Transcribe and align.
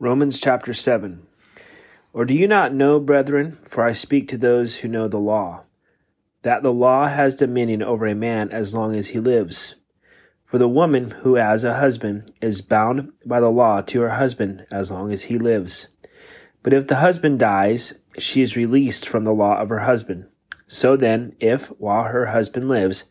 Romans 0.00 0.38
chapter 0.38 0.72
7. 0.72 1.26
Or 2.12 2.24
do 2.24 2.32
you 2.32 2.46
not 2.46 2.72
know, 2.72 3.00
brethren, 3.00 3.50
for 3.50 3.82
I 3.82 3.92
speak 3.92 4.28
to 4.28 4.38
those 4.38 4.76
who 4.76 4.86
know 4.86 5.08
the 5.08 5.18
law, 5.18 5.64
that 6.42 6.62
the 6.62 6.72
law 6.72 7.08
has 7.08 7.34
dominion 7.34 7.82
over 7.82 8.06
a 8.06 8.14
man 8.14 8.48
as 8.52 8.72
long 8.72 8.94
as 8.94 9.08
he 9.08 9.18
lives? 9.18 9.74
For 10.44 10.56
the 10.56 10.68
woman 10.68 11.10
who 11.10 11.34
has 11.34 11.64
a 11.64 11.78
husband 11.78 12.30
is 12.40 12.62
bound 12.62 13.10
by 13.26 13.40
the 13.40 13.50
law 13.50 13.80
to 13.80 14.00
her 14.02 14.10
husband 14.10 14.64
as 14.70 14.92
long 14.92 15.10
as 15.10 15.24
he 15.24 15.36
lives. 15.36 15.88
But 16.62 16.72
if 16.72 16.86
the 16.86 16.96
husband 16.96 17.40
dies, 17.40 17.94
she 18.18 18.40
is 18.40 18.56
released 18.56 19.08
from 19.08 19.24
the 19.24 19.34
law 19.34 19.58
of 19.58 19.68
her 19.68 19.80
husband. 19.80 20.28
So 20.68 20.96
then, 20.96 21.34
if, 21.40 21.72
while 21.80 22.04
her 22.04 22.26
husband 22.26 22.68
lives, 22.68 23.02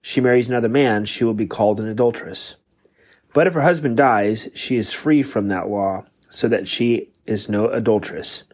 she 0.00 0.22
marries 0.22 0.48
another 0.48 0.70
man, 0.70 1.04
she 1.04 1.22
will 1.22 1.34
be 1.34 1.46
called 1.46 1.80
an 1.80 1.86
adulteress. 1.86 2.56
But 3.34 3.46
if 3.46 3.52
her 3.52 3.60
husband 3.60 3.98
dies, 3.98 4.48
she 4.54 4.78
is 4.78 4.90
free 4.90 5.22
from 5.22 5.48
that 5.48 5.68
law 5.68 6.04
so 6.30 6.48
that 6.48 6.68
she 6.68 7.12
is 7.26 7.48
no 7.48 7.68
adulteress, 7.68 8.44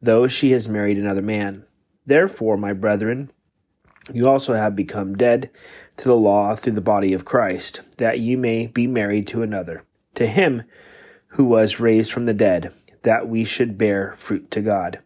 though 0.00 0.26
she 0.26 0.52
has 0.52 0.68
married 0.68 0.98
another 0.98 1.22
man. 1.22 1.64
Therefore, 2.06 2.56
my 2.56 2.72
brethren, 2.72 3.30
you 4.12 4.28
also 4.28 4.54
have 4.54 4.76
become 4.76 5.16
dead 5.16 5.50
to 5.96 6.04
the 6.04 6.16
law 6.16 6.54
through 6.54 6.74
the 6.74 6.80
body 6.80 7.12
of 7.12 7.24
Christ, 7.24 7.80
that 7.98 8.20
you 8.20 8.38
may 8.38 8.66
be 8.66 8.86
married 8.86 9.26
to 9.28 9.42
another, 9.42 9.84
to 10.14 10.26
him 10.26 10.62
who 11.28 11.44
was 11.44 11.80
raised 11.80 12.12
from 12.12 12.26
the 12.26 12.34
dead, 12.34 12.72
that 13.02 13.28
we 13.28 13.44
should 13.44 13.76
bear 13.76 14.14
fruit 14.16 14.50
to 14.52 14.60
God. 14.60 15.00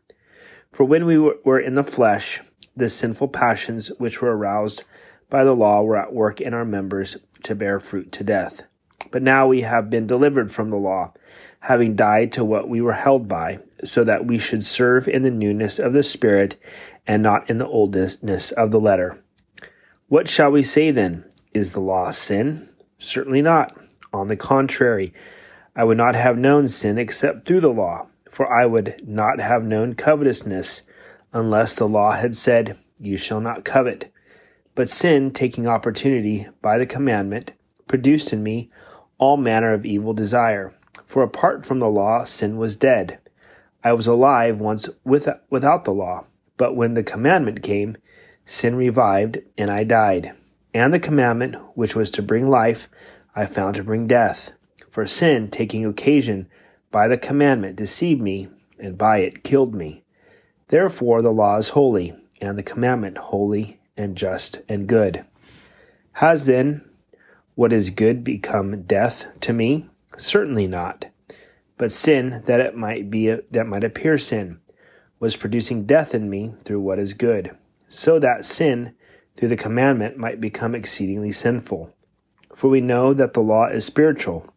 For 0.71 0.85
when 0.85 1.05
we 1.05 1.19
were 1.19 1.61
in 1.61 1.75
the 1.75 1.83
flesh, 1.83 2.41
the 2.77 2.89
sinful 2.89 3.29
passions 3.29 3.89
which 3.99 4.23
were 4.23 4.37
aroused 4.37 4.85
by 5.29 5.45
the 5.45 5.55
law 5.55 5.83
were 5.83 5.97
at 5.97 6.13
work 6.13 6.41
in 6.41 6.55
our 6.55 6.65
members 6.65 7.17
to 7.43 7.55
bear 7.55 7.81
fruit 7.81 8.13
to 8.13 8.25
death. 8.25 8.63
But 9.13 9.23
now 9.23 9.47
we 9.47 9.61
have 9.61 9.89
been 9.89 10.09
delivered 10.09 10.51
from 10.51 10.71
the 10.71 10.77
law 10.77 11.13
having 11.63 11.95
died 11.95 12.33
to 12.33 12.45
what 12.45 12.69
we 12.69 12.81
were 12.81 12.93
held 12.93 13.29
by, 13.29 13.61
so 13.85 14.03
that 14.03 14.27
we 14.27 14.37
should 14.37 14.65
serve 14.65 15.07
in 15.07 15.23
the 15.23 15.31
newness 15.31 15.79
of 15.79 15.93
the 15.93 16.03
Spirit 16.03 16.57
and 17.07 17.23
not 17.23 17.49
in 17.49 17.59
the 17.59 17.67
oldness 17.67 18.51
of 18.53 18.73
the 18.73 18.81
letter. 18.81 19.17
What 20.09 20.29
shall 20.29 20.51
we 20.51 20.65
say 20.65 20.91
then? 20.91 21.25
Is 21.55 21.73
the 21.73 21.81
law 21.81 22.11
sin? 22.11 22.69
Certainly 22.99 23.43
not. 23.43 23.77
On 24.13 24.27
the 24.27 24.37
contrary, 24.37 25.13
I 25.77 25.85
would 25.85 25.97
not 25.97 26.17
have 26.17 26.37
known 26.37 26.67
sin 26.67 26.99
except 26.99 27.47
through 27.47 27.61
the 27.61 27.69
law, 27.69 28.09
for 28.29 28.53
I 28.53 28.67
would 28.67 29.01
not 29.07 29.39
have 29.39 29.65
known 29.65 29.95
covetousness 29.95 30.83
unless 31.33 31.77
the 31.77 31.89
law 31.89 32.11
had 32.13 32.35
said, 32.35 32.77
You 32.99 33.17
shall 33.17 33.41
not 33.41 33.65
covet. 33.65 34.13
But 34.75 34.89
sin, 34.89 35.31
taking 35.31 35.69
opportunity 35.69 36.49
by 36.61 36.77
the 36.79 36.87
commandment, 36.87 37.53
produced 37.87 38.33
in 38.33 38.43
me 38.43 38.69
all 39.23 39.37
manner 39.37 39.73
of 39.73 39.87
evil 39.87 40.13
desire. 40.13 40.73
For 41.07 41.23
apart 41.23 41.65
from 41.65 41.79
the 41.79 41.87
law, 41.87 42.25
sin 42.25 42.57
was 42.57 42.75
dead. 42.75 43.21
I 43.85 43.93
was 43.93 44.09
alive 44.09 44.59
once 44.59 44.89
with, 45.05 45.29
without 45.49 45.85
the 45.85 45.95
law, 45.95 46.25
but 46.57 46.75
when 46.75 46.95
the 46.95 47.05
commandment 47.05 47.63
came, 47.63 47.97
sin 48.45 48.75
revived, 48.75 49.39
and 49.57 49.71
I 49.71 49.85
died. 49.85 50.33
And 50.75 50.93
the 50.93 50.99
commandment, 50.99 51.55
which 51.77 51.95
was 51.95 52.11
to 52.11 52.21
bring 52.21 52.49
life, 52.49 52.89
I 53.33 53.47
found 53.47 53.77
to 53.77 53.85
bring 53.85 54.09
death. 54.09 54.51
For 54.91 55.07
sin, 55.07 55.47
taking 55.47 55.87
occasion 55.87 56.49
by 56.91 57.07
the 57.07 57.17
commandment, 57.17 57.77
deceived 57.77 58.21
me, 58.21 58.49
and 58.81 58.99
by 58.99 59.19
it 59.19 59.45
killed 59.45 59.73
me. 59.73 60.03
Therefore 60.67 61.23
the 61.23 61.31
law 61.31 61.59
is 61.59 61.69
holy, 61.69 62.13
and 62.41 62.59
the 62.59 62.65
commandment 62.65 63.19
holy 63.19 63.79
and 63.97 64.17
just 64.17 64.63
and 64.69 64.89
good. 64.89 65.25
Has 66.15 66.47
then 66.47 66.89
what 67.63 67.73
is 67.73 67.91
good 67.91 68.25
become 68.25 68.83
death 68.83 69.39
to 69.39 69.53
me? 69.53 69.89
Certainly 70.17 70.67
not. 70.67 71.05
But 71.79 71.93
sin, 71.93 72.43
that 72.47 72.59
it 72.59 72.77
might 72.77 73.09
be 73.09 73.29
that 73.29 73.69
might 73.69 73.85
appear 73.85 74.19
sin, 74.19 74.59
was 75.21 75.37
producing 75.37 75.87
death 75.87 76.13
in 76.13 76.29
me 76.29 76.55
through 76.65 76.81
what 76.81 76.99
is 76.99 77.15
good, 77.15 77.57
so 77.87 78.19
that 78.19 78.45
sin 78.45 78.97
through 79.37 79.51
the 79.51 79.57
commandment 79.57 80.17
might 80.17 80.41
become 80.41 80.75
exceedingly 80.75 81.31
sinful. 81.31 81.95
For 82.53 82.69
we 82.69 82.81
know 82.81 83.15
that 83.15 83.33
the 83.33 83.41
law 83.41 83.69
is 83.69 83.85
spiritual, 83.85 84.53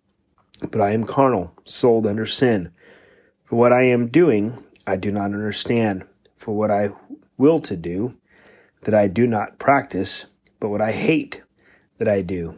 but 0.71 0.81
I 0.81 0.89
am 0.89 1.03
carnal, 1.03 1.53
sold 1.63 2.07
under 2.07 2.25
sin. 2.25 2.71
For 3.43 3.55
what 3.55 3.71
I 3.71 3.83
am 3.83 4.07
doing, 4.07 4.57
I 4.87 4.95
do 4.95 5.11
not 5.11 5.25
understand. 5.25 6.05
For 6.37 6.55
what 6.55 6.71
I 6.71 6.89
will 7.37 7.59
to 7.59 7.75
do, 7.75 8.17
that 8.81 8.95
I 8.95 9.05
do 9.05 9.27
not 9.27 9.59
practice, 9.59 10.25
but 10.59 10.69
what 10.69 10.81
I 10.81 10.91
hate, 10.91 11.43
that 11.99 12.07
I 12.07 12.23
do. 12.23 12.57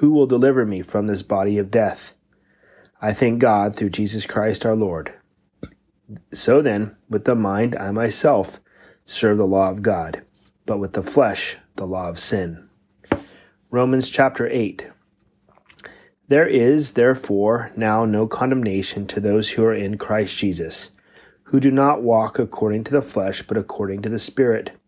Who 0.00 0.12
will 0.12 0.26
deliver 0.26 0.64
me 0.64 0.80
from 0.80 1.06
this 1.06 1.22
body 1.22 1.58
of 1.58 1.70
death? 1.70 2.14
I 3.02 3.12
thank 3.12 3.38
God 3.38 3.76
through 3.76 3.90
Jesus 3.90 4.24
Christ 4.24 4.64
our 4.64 4.74
Lord. 4.74 5.12
So 6.32 6.62
then, 6.62 6.96
with 7.10 7.26
the 7.26 7.34
mind, 7.34 7.76
I 7.76 7.90
myself 7.90 8.60
serve 9.04 9.36
the 9.36 9.46
law 9.46 9.68
of 9.68 9.82
God, 9.82 10.22
but 10.64 10.78
with 10.78 10.94
the 10.94 11.02
flesh, 11.02 11.58
the 11.76 11.86
law 11.86 12.08
of 12.08 12.18
sin. 12.18 12.70
Romans 13.70 14.08
chapter 14.08 14.48
8. 14.48 14.88
There 16.28 16.48
is, 16.48 16.92
therefore, 16.92 17.70
now 17.76 18.06
no 18.06 18.26
condemnation 18.26 19.06
to 19.08 19.20
those 19.20 19.50
who 19.50 19.64
are 19.64 19.74
in 19.74 19.98
Christ 19.98 20.34
Jesus, 20.34 20.92
who 21.42 21.60
do 21.60 21.70
not 21.70 22.02
walk 22.02 22.38
according 22.38 22.84
to 22.84 22.92
the 22.92 23.02
flesh, 23.02 23.42
but 23.42 23.58
according 23.58 24.00
to 24.00 24.08
the 24.08 24.18
Spirit. 24.18 24.79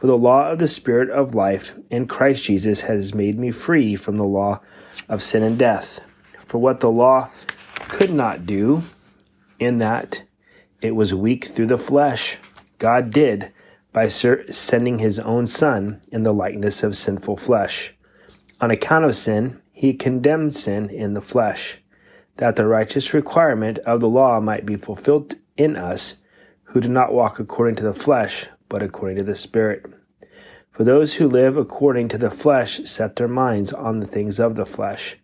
For 0.00 0.06
the 0.06 0.16
law 0.16 0.50
of 0.50 0.58
the 0.58 0.66
Spirit 0.66 1.10
of 1.10 1.34
life 1.34 1.78
in 1.90 2.06
Christ 2.06 2.44
Jesus 2.44 2.80
has 2.82 3.14
made 3.14 3.38
me 3.38 3.50
free 3.50 3.96
from 3.96 4.16
the 4.16 4.24
law 4.24 4.60
of 5.10 5.22
sin 5.22 5.42
and 5.42 5.58
death. 5.58 6.00
For 6.46 6.56
what 6.56 6.80
the 6.80 6.90
law 6.90 7.28
could 7.88 8.10
not 8.10 8.46
do, 8.46 8.82
in 9.58 9.76
that 9.78 10.22
it 10.80 10.96
was 10.96 11.14
weak 11.14 11.44
through 11.44 11.66
the 11.66 11.76
flesh, 11.76 12.38
God 12.78 13.10
did 13.10 13.52
by 13.92 14.08
sending 14.08 15.00
his 15.00 15.18
own 15.18 15.44
Son 15.44 16.00
in 16.10 16.22
the 16.22 16.32
likeness 16.32 16.82
of 16.82 16.96
sinful 16.96 17.36
flesh. 17.36 17.94
On 18.58 18.70
account 18.70 19.04
of 19.04 19.14
sin, 19.14 19.60
he 19.70 19.92
condemned 19.92 20.54
sin 20.54 20.88
in 20.88 21.12
the 21.12 21.20
flesh, 21.20 21.76
that 22.38 22.56
the 22.56 22.66
righteous 22.66 23.12
requirement 23.12 23.78
of 23.80 24.00
the 24.00 24.08
law 24.08 24.40
might 24.40 24.64
be 24.64 24.76
fulfilled 24.76 25.34
in 25.58 25.76
us 25.76 26.16
who 26.64 26.80
do 26.80 26.88
not 26.88 27.12
walk 27.12 27.38
according 27.38 27.76
to 27.76 27.82
the 27.82 27.92
flesh, 27.92 28.48
but 28.70 28.82
according 28.82 29.18
to 29.18 29.24
the 29.24 29.34
Spirit. 29.34 29.84
For 30.70 30.84
those 30.84 31.14
who 31.14 31.28
live 31.28 31.58
according 31.58 32.08
to 32.08 32.18
the 32.18 32.30
flesh 32.30 32.80
set 32.84 33.16
their 33.16 33.28
minds 33.28 33.70
on 33.70 34.00
the 34.00 34.06
things 34.06 34.40
of 34.40 34.54
the 34.54 34.64
flesh, 34.64 35.18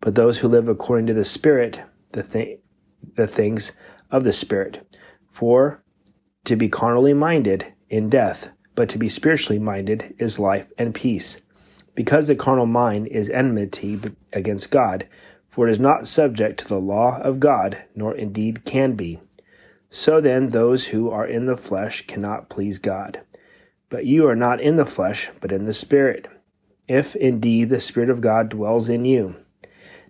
but 0.00 0.14
those 0.14 0.38
who 0.38 0.46
live 0.46 0.68
according 0.68 1.06
to 1.08 1.14
the 1.14 1.24
Spirit, 1.24 1.82
the, 2.10 2.22
th- 2.22 2.60
the 3.16 3.26
things 3.26 3.72
of 4.12 4.22
the 4.22 4.32
Spirit. 4.32 4.86
For 5.32 5.82
to 6.44 6.54
be 6.54 6.68
carnally 6.68 7.14
minded 7.14 7.72
in 7.88 8.08
death, 8.08 8.50
but 8.74 8.88
to 8.90 8.98
be 8.98 9.08
spiritually 9.08 9.58
minded 9.58 10.14
is 10.18 10.38
life 10.38 10.66
and 10.78 10.94
peace. 10.94 11.40
Because 11.94 12.28
the 12.28 12.36
carnal 12.36 12.66
mind 12.66 13.06
is 13.08 13.30
enmity 13.30 13.98
against 14.32 14.70
God, 14.70 15.08
for 15.48 15.66
it 15.66 15.70
is 15.70 15.80
not 15.80 16.06
subject 16.06 16.60
to 16.60 16.68
the 16.68 16.80
law 16.80 17.18
of 17.20 17.40
God, 17.40 17.84
nor 17.94 18.14
indeed 18.14 18.64
can 18.64 18.92
be. 18.92 19.20
So 19.94 20.20
then, 20.20 20.46
those 20.46 20.88
who 20.88 21.08
are 21.08 21.24
in 21.24 21.46
the 21.46 21.56
flesh 21.56 22.04
cannot 22.08 22.48
please 22.48 22.80
God. 22.80 23.20
But 23.90 24.04
you 24.04 24.26
are 24.26 24.34
not 24.34 24.60
in 24.60 24.74
the 24.74 24.84
flesh, 24.84 25.30
but 25.40 25.52
in 25.52 25.66
the 25.66 25.72
Spirit, 25.72 26.26
if 26.88 27.14
indeed 27.14 27.68
the 27.68 27.78
Spirit 27.78 28.10
of 28.10 28.20
God 28.20 28.48
dwells 28.48 28.88
in 28.88 29.04
you. 29.04 29.36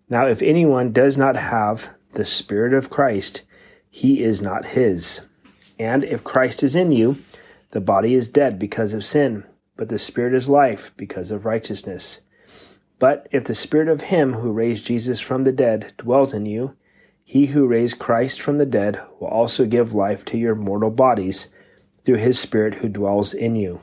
Now, 0.09 0.27
if 0.27 0.41
anyone 0.41 0.91
does 0.91 1.19
not 1.19 1.37
have 1.37 1.91
the 2.13 2.25
Spirit 2.25 2.73
of 2.73 2.89
Christ, 2.89 3.43
he 3.91 4.23
is 4.23 4.41
not 4.41 4.65
his. 4.65 5.21
And 5.79 6.03
if 6.03 6.25
Christ 6.25 6.63
is 6.63 6.75
in 6.75 6.91
you, 6.91 7.19
the 7.73 7.83
body 7.83 8.15
is 8.15 8.31
dead 8.31 8.59
because 8.59 8.95
of 8.95 9.05
sin, 9.05 9.45
but 9.77 9.91
the 9.91 9.99
Spirit 9.99 10.33
is 10.33 10.49
life 10.49 10.93
because 10.97 11.31
of 11.31 11.45
righteousness. 11.45 12.23
But 12.99 13.29
if 13.33 13.45
the 13.45 13.55
Spirit 13.55 13.89
of 13.89 14.01
him 14.01 14.33
who 14.33 14.51
raised 14.51 14.87
Jesus 14.87 15.21
from 15.21 15.43
the 15.43 15.53
dead 15.53 15.93
dwells 15.99 16.33
in 16.33 16.47
you, 16.47 16.75
he 17.25 17.47
who 17.47 17.67
raised 17.67 17.99
Christ 17.99 18.41
from 18.41 18.59
the 18.59 18.67
dead 18.67 19.01
will 19.19 19.29
also 19.29 19.65
give 19.65 19.95
life 19.95 20.25
to 20.27 20.39
your 20.39 20.55
mortal 20.55 20.91
bodies 20.91 21.49
through 22.05 22.19
his 22.19 22.39
Spirit 22.39 22.77
who 22.77 22.89
dwells 22.89 23.33
in 23.33 23.57
you. 23.57 23.81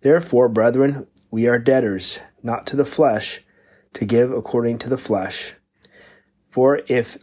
Therefore, 0.00 0.48
brethren, 0.48 1.06
we 1.30 1.46
are 1.46 1.58
debtors, 1.58 2.18
not 2.42 2.66
to 2.68 2.76
the 2.76 2.86
flesh, 2.86 3.42
to 3.92 4.06
give 4.06 4.32
according 4.32 4.78
to 4.78 4.88
the 4.88 4.96
flesh. 4.96 5.54
For 6.48 6.80
if 6.88 7.18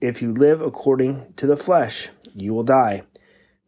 if 0.00 0.22
you 0.22 0.32
live 0.32 0.60
according 0.60 1.34
to 1.34 1.46
the 1.46 1.56
flesh, 1.56 2.08
you 2.34 2.54
will 2.54 2.62
die. 2.62 3.02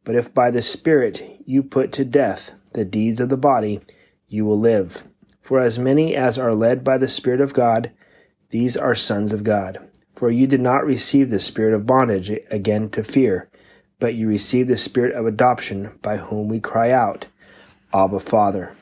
But 0.04 0.14
if 0.14 0.32
by 0.32 0.50
the 0.50 0.62
Spirit 0.62 1.42
you 1.44 1.62
put 1.62 1.92
to 1.92 2.04
death 2.04 2.52
the 2.72 2.84
deeds 2.84 3.20
of 3.20 3.28
the 3.28 3.36
body, 3.36 3.80
you 4.26 4.44
will 4.44 4.58
live. 4.58 5.06
For 5.42 5.60
as 5.60 5.78
many 5.78 6.14
as 6.14 6.38
are 6.38 6.54
led 6.54 6.82
by 6.82 6.98
the 6.98 7.08
Spirit 7.08 7.40
of 7.40 7.52
God, 7.52 7.90
these 8.50 8.76
are 8.76 8.94
sons 8.94 9.32
of 9.32 9.44
God. 9.44 9.90
For 10.20 10.30
you 10.30 10.46
did 10.46 10.60
not 10.60 10.84
receive 10.84 11.30
the 11.30 11.38
spirit 11.38 11.72
of 11.72 11.86
bondage 11.86 12.30
again 12.50 12.90
to 12.90 13.02
fear, 13.02 13.48
but 13.98 14.12
you 14.12 14.28
received 14.28 14.68
the 14.68 14.76
spirit 14.76 15.14
of 15.14 15.24
adoption, 15.24 15.98
by 16.02 16.18
whom 16.18 16.46
we 16.46 16.60
cry 16.60 16.90
out, 16.90 17.24
Abba, 17.94 18.20
Father. 18.20 18.76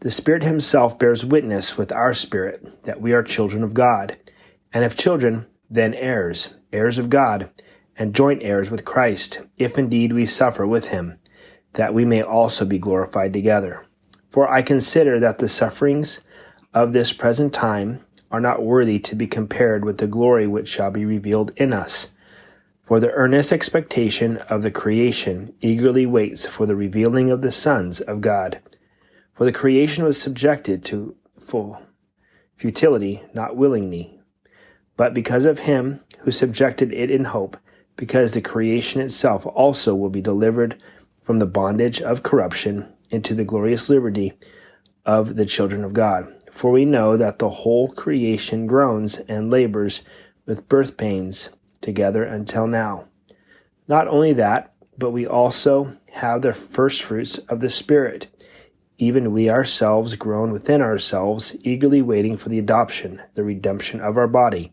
The 0.00 0.10
Spirit 0.10 0.42
Himself 0.42 0.98
bears 0.98 1.22
witness 1.22 1.76
with 1.76 1.92
our 1.92 2.14
spirit 2.14 2.82
that 2.84 3.02
we 3.02 3.12
are 3.12 3.22
children 3.22 3.62
of 3.62 3.74
God, 3.74 4.16
and 4.72 4.84
if 4.84 4.96
children, 4.96 5.44
then 5.68 5.92
heirs, 5.92 6.54
heirs 6.72 6.96
of 6.96 7.10
God, 7.10 7.50
and 7.98 8.14
joint 8.14 8.42
heirs 8.42 8.70
with 8.70 8.86
Christ, 8.86 9.42
if 9.58 9.76
indeed 9.76 10.14
we 10.14 10.24
suffer 10.24 10.66
with 10.66 10.86
Him, 10.86 11.18
that 11.74 11.92
we 11.92 12.06
may 12.06 12.22
also 12.22 12.64
be 12.64 12.78
glorified 12.78 13.34
together. 13.34 13.84
For 14.30 14.50
I 14.50 14.62
consider 14.62 15.20
that 15.20 15.40
the 15.40 15.48
sufferings 15.48 16.22
of 16.72 16.94
this 16.94 17.12
present 17.12 17.52
time 17.52 18.00
are 18.34 18.40
not 18.40 18.64
worthy 18.64 18.98
to 18.98 19.14
be 19.14 19.28
compared 19.28 19.84
with 19.84 19.98
the 19.98 20.08
glory 20.08 20.44
which 20.44 20.66
shall 20.66 20.90
be 20.90 21.04
revealed 21.04 21.52
in 21.56 21.72
us. 21.72 22.10
For 22.82 22.98
the 22.98 23.12
earnest 23.12 23.52
expectation 23.52 24.38
of 24.48 24.62
the 24.62 24.72
creation 24.72 25.54
eagerly 25.60 26.04
waits 26.04 26.44
for 26.44 26.66
the 26.66 26.74
revealing 26.74 27.30
of 27.30 27.42
the 27.42 27.52
sons 27.52 28.00
of 28.00 28.20
God. 28.20 28.58
For 29.34 29.44
the 29.44 29.52
creation 29.52 30.02
was 30.02 30.20
subjected 30.20 30.82
to 30.86 31.14
full 31.38 31.80
futility, 32.56 33.22
not 33.34 33.56
willingly, 33.56 34.18
but 34.96 35.14
because 35.14 35.44
of 35.44 35.60
him 35.60 36.00
who 36.22 36.32
subjected 36.32 36.92
it 36.92 37.12
in 37.12 37.26
hope, 37.26 37.56
because 37.94 38.32
the 38.32 38.40
creation 38.40 39.00
itself 39.00 39.46
also 39.46 39.94
will 39.94 40.10
be 40.10 40.20
delivered 40.20 40.76
from 41.22 41.38
the 41.38 41.46
bondage 41.46 42.02
of 42.02 42.24
corruption 42.24 42.92
into 43.10 43.32
the 43.32 43.44
glorious 43.44 43.88
liberty 43.88 44.32
of 45.06 45.36
the 45.36 45.46
children 45.46 45.84
of 45.84 45.92
God. 45.92 46.34
For 46.54 46.70
we 46.70 46.84
know 46.84 47.16
that 47.16 47.40
the 47.40 47.50
whole 47.50 47.88
creation 47.88 48.68
groans 48.68 49.18
and 49.18 49.50
labors 49.50 50.02
with 50.46 50.68
birth 50.68 50.96
pains 50.96 51.50
together 51.80 52.22
until 52.22 52.68
now. 52.68 53.06
Not 53.88 54.06
only 54.06 54.32
that, 54.34 54.72
but 54.96 55.10
we 55.10 55.26
also 55.26 55.96
have 56.12 56.42
the 56.42 56.54
first 56.54 57.02
fruits 57.02 57.38
of 57.38 57.58
the 57.58 57.68
Spirit. 57.68 58.28
Even 58.98 59.32
we 59.32 59.50
ourselves 59.50 60.14
groan 60.14 60.52
within 60.52 60.80
ourselves, 60.80 61.56
eagerly 61.64 62.00
waiting 62.00 62.36
for 62.36 62.50
the 62.50 62.60
adoption, 62.60 63.20
the 63.34 63.42
redemption 63.42 64.00
of 64.00 64.16
our 64.16 64.28
body. 64.28 64.72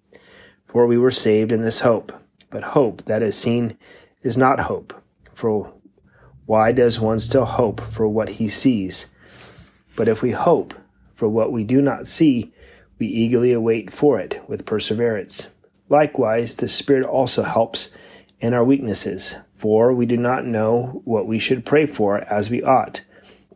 For 0.68 0.86
we 0.86 1.00
were 1.00 1.12
saved 1.12 1.51
in 1.51 1.63
this 1.63 1.80
hope. 1.80 2.13
But 2.51 2.63
hope 2.63 3.06
that 3.06 3.24
is 3.24 3.36
seen 3.36 3.75
is 4.22 4.38
not 4.38 4.60
hope. 4.60 4.94
For 5.33 5.74
why 6.45 6.74
does 6.74 7.00
one 7.00 7.18
still 7.18 7.45
hope 7.45 7.81
for 7.81 8.07
what 8.07 8.30
he 8.30 8.48
sees? 8.48 9.07
But 9.95 10.07
if 10.07 10.22
we 10.22 10.31
hope 10.31 10.75
for 11.21 11.29
what 11.29 11.51
we 11.51 11.63
do 11.63 11.83
not 11.83 12.07
see, 12.07 12.51
we 12.97 13.06
eagerly 13.06 13.53
await 13.53 13.94
for 13.94 14.19
it 14.19 14.41
with 14.47 14.65
perseverance. 14.65 15.50
Likewise, 15.88 16.56
the 16.56 16.68
Spirit 16.68 17.06
also 17.06 17.44
helps 17.44 17.91
in 18.39 18.56
our 18.56 18.63
weaknesses, 18.63 19.35
for 19.53 19.94
we 19.94 20.07
do 20.07 20.18
not 20.18 20.47
know 20.47 21.03
what 21.06 21.27
we 21.27 21.38
should 21.38 21.63
pray 21.63 21.85
for 21.85 22.21
as 22.21 22.50
we 22.50 22.63
ought. 22.63 23.01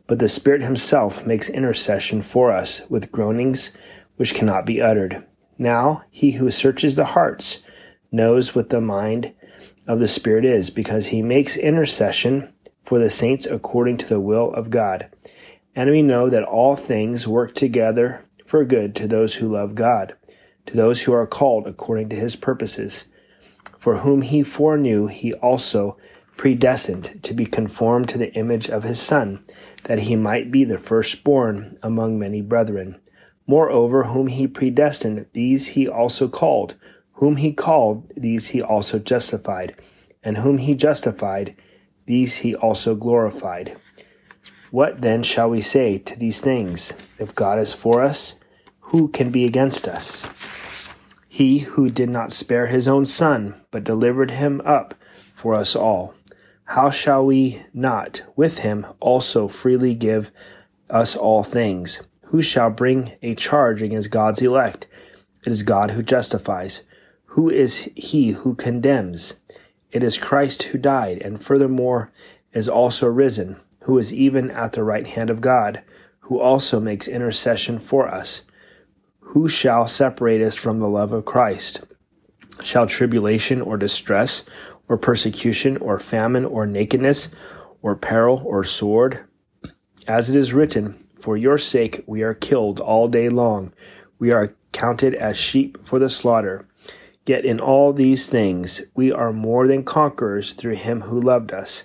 But 0.06 0.20
the 0.20 0.28
Spirit 0.28 0.62
Himself 0.62 1.26
makes 1.26 1.48
intercession 1.48 2.22
for 2.22 2.52
us 2.52 2.82
with 2.88 3.10
groanings 3.10 3.76
which 4.14 4.32
cannot 4.32 4.64
be 4.64 4.80
uttered. 4.80 5.26
Now, 5.58 6.04
He 6.12 6.30
who 6.30 6.52
searches 6.52 6.94
the 6.94 7.04
hearts 7.04 7.64
knows 8.12 8.54
what 8.54 8.70
the 8.70 8.80
mind 8.80 9.32
of 9.88 9.98
the 9.98 10.06
Spirit 10.06 10.44
is, 10.44 10.70
because 10.70 11.08
He 11.08 11.20
makes 11.20 11.56
intercession 11.56 12.54
for 12.84 13.00
the 13.00 13.10
saints 13.10 13.44
according 13.44 13.96
to 13.96 14.08
the 14.08 14.20
will 14.20 14.52
of 14.52 14.70
God. 14.70 15.08
And 15.76 15.90
we 15.90 16.02
know 16.02 16.28
that 16.28 16.42
all 16.42 16.74
things 16.74 17.28
work 17.28 17.54
together 17.54 18.24
for 18.44 18.64
good 18.64 18.96
to 18.96 19.06
those 19.06 19.36
who 19.36 19.52
love 19.52 19.76
God 19.76 20.16
to 20.66 20.76
those 20.76 21.02
who 21.02 21.12
are 21.12 21.26
called 21.26 21.66
according 21.66 22.08
to 22.10 22.16
his 22.16 22.36
purposes. 22.36 23.06
For 23.78 23.98
whom 23.98 24.22
he 24.22 24.42
foreknew, 24.42 25.06
he 25.06 25.32
also 25.34 25.96
predestined 26.36 27.22
to 27.22 27.32
be 27.32 27.46
conformed 27.46 28.08
to 28.10 28.18
the 28.18 28.32
image 28.34 28.68
of 28.68 28.82
his 28.82 29.00
Son, 29.00 29.44
that 29.84 30.00
he 30.00 30.16
might 30.16 30.50
be 30.50 30.64
the 30.64 30.78
firstborn 30.78 31.78
among 31.82 32.18
many 32.18 32.42
brethren. 32.42 33.00
Moreover, 33.46 34.04
whom 34.04 34.26
he 34.26 34.46
predestined, 34.46 35.26
these 35.32 35.68
he 35.68 35.88
also 35.88 36.28
called. 36.28 36.74
Whom 37.14 37.36
he 37.36 37.52
called, 37.52 38.12
these 38.16 38.48
he 38.48 38.60
also 38.60 38.98
justified. 38.98 39.80
And 40.22 40.38
whom 40.38 40.58
he 40.58 40.74
justified, 40.74 41.56
these 42.06 42.38
he 42.38 42.54
also 42.56 42.96
glorified. 42.96 43.76
What 44.70 45.00
then 45.00 45.22
shall 45.22 45.48
we 45.48 45.60
say 45.60 45.98
to 45.98 46.18
these 46.18 46.40
things? 46.40 46.92
If 47.18 47.34
God 47.34 47.58
is 47.58 47.72
for 47.72 48.02
us, 48.02 48.34
who 48.80 49.08
can 49.08 49.30
be 49.30 49.44
against 49.44 49.86
us? 49.86 50.26
He 51.28 51.58
who 51.60 51.90
did 51.90 52.08
not 52.08 52.32
spare 52.32 52.66
his 52.66 52.88
own 52.88 53.04
son, 53.04 53.54
but 53.70 53.84
delivered 53.84 54.32
him 54.32 54.60
up 54.64 54.94
for 55.32 55.54
us 55.54 55.76
all, 55.76 56.14
how 56.64 56.90
shall 56.90 57.24
we 57.24 57.62
not 57.72 58.22
with 58.34 58.58
him 58.58 58.86
also 58.98 59.46
freely 59.46 59.94
give 59.94 60.30
us 60.90 61.14
all 61.14 61.44
things? 61.44 62.02
Who 62.26 62.42
shall 62.42 62.70
bring 62.70 63.12
a 63.22 63.36
charge 63.36 63.82
against 63.82 64.10
God's 64.10 64.42
elect? 64.42 64.88
It 65.44 65.52
is 65.52 65.62
God 65.62 65.92
who 65.92 66.02
justifies. 66.02 66.82
Who 67.26 67.48
is 67.50 67.90
he 67.94 68.30
who 68.30 68.56
condemns? 68.56 69.34
It 69.92 70.02
is 70.02 70.18
Christ 70.18 70.64
who 70.64 70.78
died, 70.78 71.22
and 71.22 71.40
furthermore 71.40 72.10
is 72.52 72.68
also 72.68 73.06
risen, 73.06 73.56
who 73.86 73.98
is 73.98 74.12
even 74.12 74.50
at 74.50 74.72
the 74.72 74.82
right 74.82 75.06
hand 75.06 75.30
of 75.30 75.40
God, 75.40 75.80
who 76.18 76.40
also 76.40 76.80
makes 76.80 77.06
intercession 77.06 77.78
for 77.78 78.08
us. 78.08 78.42
Who 79.20 79.48
shall 79.48 79.86
separate 79.86 80.42
us 80.42 80.56
from 80.56 80.80
the 80.80 80.88
love 80.88 81.12
of 81.12 81.24
Christ? 81.24 81.84
Shall 82.60 82.86
tribulation 82.86 83.60
or 83.60 83.76
distress 83.76 84.44
or 84.88 84.98
persecution 84.98 85.76
or 85.76 86.00
famine 86.00 86.44
or 86.44 86.66
nakedness 86.66 87.28
or 87.80 87.94
peril 87.94 88.42
or 88.44 88.64
sword? 88.64 89.24
As 90.08 90.28
it 90.28 90.36
is 90.36 90.52
written, 90.52 90.98
For 91.16 91.36
your 91.36 91.56
sake 91.56 92.02
we 92.08 92.22
are 92.22 92.34
killed 92.34 92.80
all 92.80 93.06
day 93.06 93.28
long. 93.28 93.72
We 94.18 94.32
are 94.32 94.56
counted 94.72 95.14
as 95.14 95.36
sheep 95.36 95.78
for 95.86 96.00
the 96.00 96.08
slaughter. 96.08 96.66
Yet 97.24 97.44
in 97.44 97.60
all 97.60 97.92
these 97.92 98.28
things 98.28 98.80
we 98.96 99.12
are 99.12 99.32
more 99.32 99.68
than 99.68 99.84
conquerors 99.84 100.54
through 100.54 100.74
him 100.74 101.02
who 101.02 101.20
loved 101.20 101.52
us. 101.52 101.84